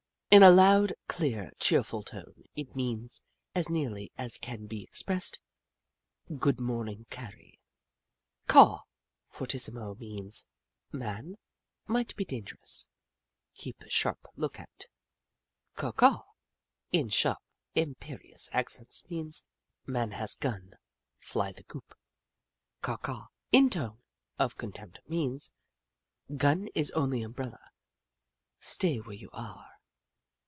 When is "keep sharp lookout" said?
13.55-14.85